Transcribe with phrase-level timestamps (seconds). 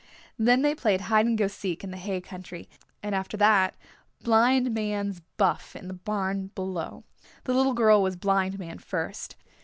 [0.39, 2.67] Then they played hide and go seek in the hay country,
[3.03, 3.75] and after that
[4.23, 7.03] Blind Man's Buff in the barn below.
[7.43, 9.35] The little girl was Blind Man first.